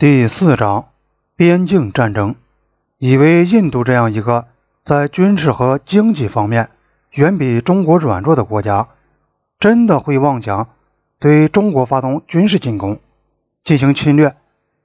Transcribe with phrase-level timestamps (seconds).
[0.00, 0.90] 第四章
[1.34, 2.36] 边境战争。
[2.98, 4.46] 以为印度这样一个
[4.84, 6.70] 在军事和经济方面
[7.10, 8.90] 远比中国软弱的国家，
[9.58, 10.68] 真的会妄想
[11.18, 13.00] 对中国发动军事进攻、
[13.64, 14.36] 进行侵略，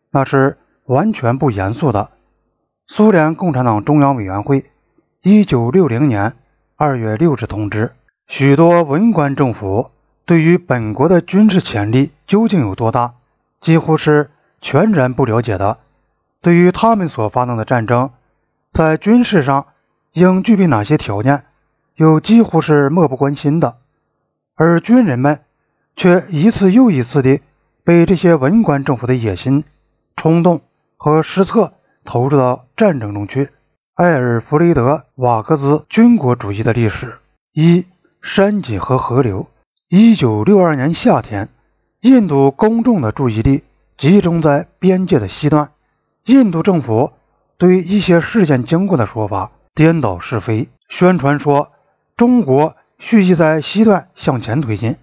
[0.10, 2.10] 那是完全不严肃的。
[2.88, 4.66] 苏联共产党中央委员会
[5.22, 6.34] 一九六零年
[6.76, 7.92] 二月六日通知，
[8.26, 9.92] 许多文官政府
[10.26, 13.14] 对于本国的军事潜力究竟有多大，
[13.62, 14.32] 几乎是。
[14.64, 15.78] 全然不了解的，
[16.42, 18.12] 对于他们所发动的战争，
[18.72, 19.68] 在军事上
[20.14, 21.44] 应具备哪些条件，
[21.96, 23.76] 又几乎是漠不关心的。
[24.56, 25.42] 而军人们
[25.96, 27.42] 却一次又一次地
[27.84, 29.66] 被这些文官政府的野心、
[30.16, 30.62] 冲动
[30.96, 31.74] 和失策
[32.06, 33.50] 投入到战争中去。
[33.96, 37.08] 艾尔弗雷德·瓦格兹《军国主义的历史》
[37.52, 37.86] 一
[38.22, 39.48] 山脊和河流。
[39.90, 41.50] 一九六二年夏天，
[42.00, 43.64] 印度公众的注意力。
[43.98, 45.72] 集中在边界的西段，
[46.26, 47.12] 印度政府
[47.58, 51.72] 对一些事件经过的说法颠倒是非，宣传说
[52.18, 54.98] 中国蓄意在西段向前推进，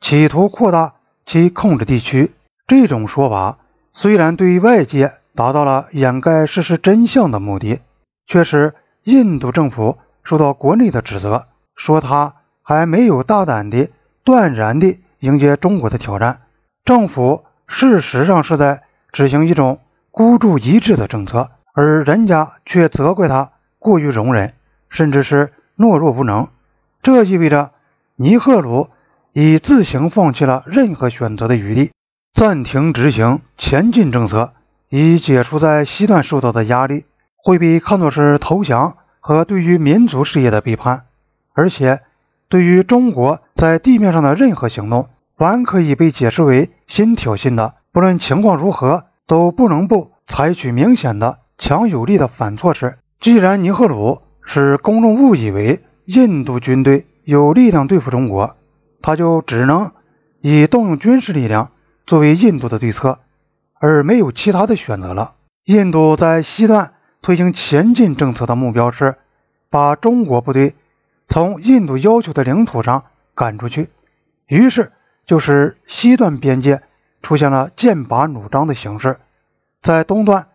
[0.00, 0.94] 企图扩大
[1.26, 2.32] 其控制地区。
[2.66, 3.58] 这种说法
[3.92, 7.80] 虽然对外界达到了掩盖事实真相的目的，
[8.26, 13.90] 却使印度政府受到国内的指责，说他还没有大胆地、
[14.22, 16.42] 断然地迎接中国的挑战，
[16.84, 17.42] 政府。
[17.72, 18.82] 事实上是在
[19.12, 19.78] 执行一种
[20.10, 24.54] 孤注一掷的政策，而人家却责怪他过于容忍，
[24.88, 26.48] 甚至是懦弱无能。
[27.00, 27.70] 这意味着
[28.16, 28.88] 尼赫鲁
[29.32, 31.92] 已自行放弃了任何选择的余地，
[32.34, 34.52] 暂停执行前进政策，
[34.88, 37.04] 以解除在西段受到的压力，
[37.36, 41.04] 会被看作是投降和对于民族事业的背叛。
[41.54, 42.00] 而且，
[42.48, 45.08] 对于中国在地面上的任何行动，
[45.40, 52.98] 还可以被解释为新挑衅的，不论情况如何，都不能不采取明显的、强有力的反措施。
[53.20, 58.54] 既然尼赫鲁使公众误以为印度军队有力量对付中国，
[59.00, 59.92] 他就只能
[60.42, 61.70] 以动用军事力量
[62.04, 63.20] 作为印度的对策，
[63.78, 65.32] 而没有其他的选择了。
[65.64, 66.92] 印度在西段
[67.22, 69.16] 推行前进政策的目标是
[69.70, 70.74] 把中国部队
[71.28, 73.04] 从印度要求的领土上
[73.34, 73.88] 赶出去，
[74.46, 74.92] 于是。
[75.26, 76.82] 就是西段边界
[77.22, 79.18] 出现了剑拔弩张的形势，
[79.82, 80.48] 在东段，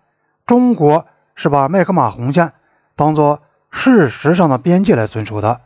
[0.45, 1.05] 中国
[1.35, 2.53] 是把麦克马洪线
[2.95, 5.61] 当做事实上的边界来遵守的，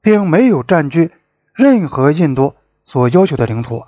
[0.00, 1.12] 并没有占据
[1.54, 2.54] 任何印度
[2.84, 3.84] 所要求的领土。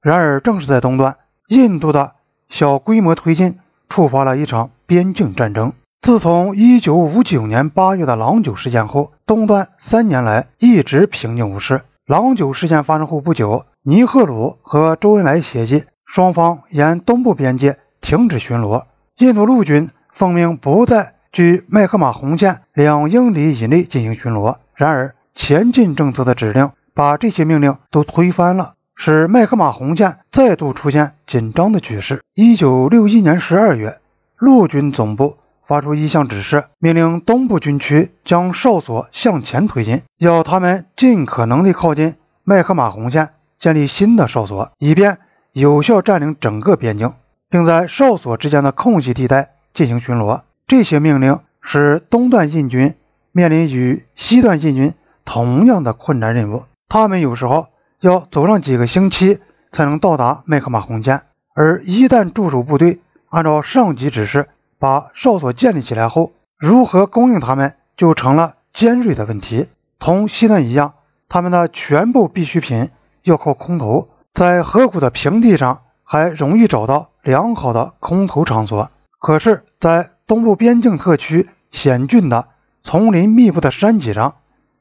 [0.00, 1.16] 然而，正是在东段，
[1.48, 2.12] 印度的
[2.48, 5.72] 小规模推进触发了一场边境战争。
[6.02, 11.82] 自从1959年8月的郎酒事件后，东段三年来一直平静无事。
[12.04, 13.64] 郎酒事件发生后不久。
[13.86, 18.84] 尼赫鲁和周恩来协议，双方沿东部边界停止巡逻。
[19.18, 24.56] 印度陆军奉命不再距麦克马洪线两英里以内进行巡逻。
[24.74, 32.22] 然而，前进政策的指令把这些命令都推翻了，使麦克马洪线再度出现紧张的局势。
[32.32, 33.98] 一九六一年十二月，
[34.38, 42.14] 陆军总部发出一项指示，命令东部军区将哨所向前推进，要他们尽可能地靠近
[42.44, 43.28] 麦克马洪线。
[43.64, 45.20] 建立新的哨所，以便
[45.52, 47.14] 有效占领整个边境，
[47.48, 50.42] 并在哨所之间的空隙地带进行巡逻。
[50.66, 52.94] 这些命令使东段印军
[53.32, 54.92] 面临与西段印军
[55.24, 56.64] 同样的困难任务。
[56.90, 57.68] 他们有时候
[58.00, 59.38] 要走上几个星期
[59.72, 61.22] 才能到达麦克马洪线，
[61.54, 63.00] 而一旦驻守部队
[63.30, 64.46] 按照上级指示
[64.78, 69.68] 把哨所建立起来后，如何供应他们就成了尖锐的问题。
[69.98, 70.92] 同西段一样，
[71.30, 72.90] 他们的全部必需品。
[73.24, 82.48] 要靠空投，在河谷的平地上还容易找到良好的空投场所，可是，在东部边境特区险峻的
[82.82, 84.34] 丛林密布的山脊上，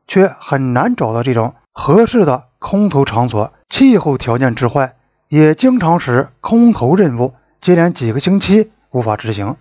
[0.08, 3.53] 却很难找到这种合适的空投场所。
[3.70, 4.96] 气候条件之坏，
[5.30, 9.56] 也经常使空投任务接连几个星期无法执行。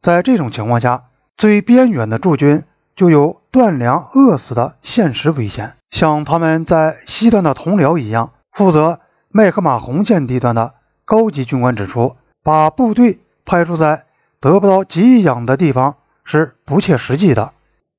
[0.00, 1.02] 在这种情况下，
[1.36, 2.62] 最边远的驻军
[2.94, 5.74] 就有断粮饿死的现实危险。
[5.90, 14.04] 像他们在西段的同僚一样，负责麦克马洪线地段的高级军官指出，把部队派驻在
[14.40, 17.52] 得不到给养的地方是不切实际的。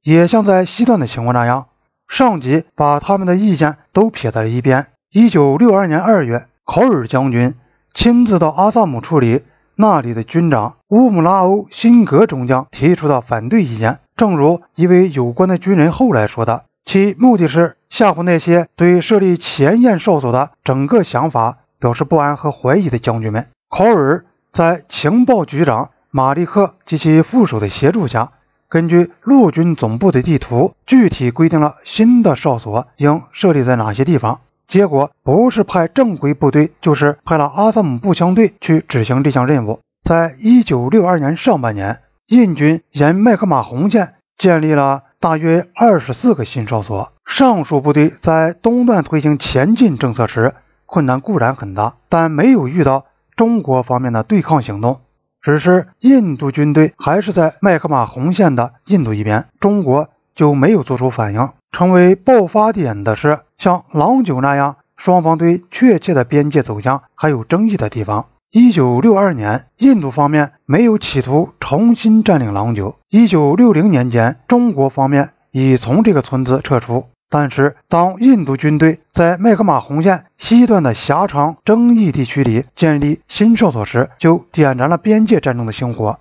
[0.03, 1.67] 也像在西段的情况那样，
[2.07, 4.87] 上级把他们的意见都撇在了一边。
[5.11, 7.53] 一九六二年二月，考尔将军
[7.93, 9.43] 亲自到阿萨姆处理
[9.75, 13.99] 那里的军长乌姆拉欧辛格中将提出的反对意见。
[14.15, 16.63] 正如一位有关的军人后来说的。
[16.83, 23.47] 其目的是吓唬那些对设立前沿哨所的整个想法表示不安和怀疑的将军们。
[23.69, 28.31] 考尔在情报局长马利克及其副手的协助下，
[28.69, 34.39] 根据陆军总部的地图，具体规定了新的哨所应设立在哪些地方。
[34.67, 39.81] 结果不是派正规部队，就是派了阿萨姆步枪队去执行这项任务。
[40.07, 47.11] 在一九六二年上半年，印军沿麦克马洪线建立了大约二十四个新哨所。
[47.27, 50.55] 上述部队在东段推行前进政策时，
[50.87, 55.01] 困难固然很大，但没有遇到中国方面的对抗行动。
[55.43, 61.49] 只是印度军队还是在麦克马洪线的印度一边，中国就没有做出反应。
[61.71, 68.25] 成为爆发点的是像郎酒那样，双方对确切的边界走向还有争议的地方。
[68.53, 72.97] 一九六二年，印度方面没有企图重新占领郎酒。
[73.07, 77.05] 一九六零年间，中国方面已从这个村子撤出。
[77.29, 86.19] 但是，当印度军队在麦克马洪线西段的狭长争议地区里建立新哨所时，就点燃了边界战争的星火。